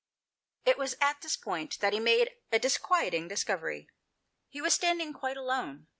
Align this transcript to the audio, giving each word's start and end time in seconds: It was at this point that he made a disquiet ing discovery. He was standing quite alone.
It 0.65 0.79
was 0.79 0.95
at 0.99 1.21
this 1.21 1.37
point 1.37 1.77
that 1.79 1.93
he 1.93 1.99
made 1.99 2.31
a 2.51 2.57
disquiet 2.57 3.13
ing 3.13 3.27
discovery. 3.27 3.87
He 4.49 4.59
was 4.59 4.73
standing 4.73 5.13
quite 5.13 5.37
alone. 5.37 5.89